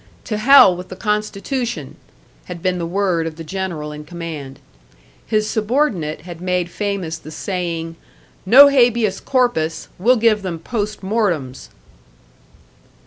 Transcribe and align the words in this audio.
"To 0.23 0.37
hell 0.37 0.75
with 0.75 0.89
the 0.89 0.95
constitution!" 0.95 1.95
had 2.45 2.63
been 2.63 2.79
the 2.79 2.87
word 2.87 3.27
of 3.27 3.35
the 3.35 3.43
general 3.43 3.91
in 3.91 4.03
command; 4.03 4.57
his 5.27 5.47
subordinate 5.47 6.21
had 6.21 6.41
made 6.41 6.71
famous 6.71 7.19
the 7.19 7.29
saying, 7.29 7.97
"No 8.43 8.67
habeas 8.67 9.19
corpus; 9.19 9.89
we'll 9.99 10.15
give 10.17 10.41
them 10.41 10.57
post 10.57 11.03
mortems!" 11.03 11.69